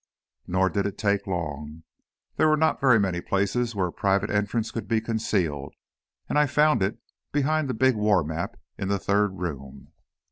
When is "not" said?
2.57-2.79